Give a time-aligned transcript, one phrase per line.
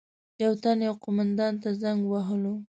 [0.43, 2.53] یو تن یو قومندان ته زنګ وهلو.